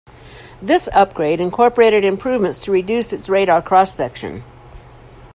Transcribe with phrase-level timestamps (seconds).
[0.63, 4.43] This upgrade incorporated improvements to reduce its radar cross-section.